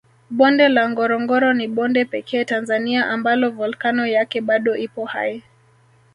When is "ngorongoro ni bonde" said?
0.89-2.05